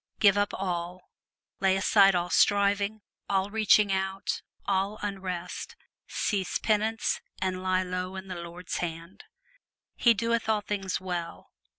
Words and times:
Give 0.19 0.35
up 0.35 0.51
all, 0.51 1.11
lay 1.59 1.77
aside 1.77 2.15
all 2.15 2.31
striving, 2.31 3.01
all 3.29 3.51
reaching 3.51 3.93
out, 3.93 4.41
all 4.65 4.97
unrest, 5.03 5.75
cease 6.07 6.57
penance 6.57 7.21
and 7.39 7.61
lie 7.61 7.83
low 7.83 8.15
in 8.15 8.27
the 8.27 8.33
Lord's 8.41 8.77
hand. 8.77 9.25
He 9.95 10.15
doeth 10.15 10.49
all 10.49 10.61
things 10.61 10.99
well. 10.99 11.51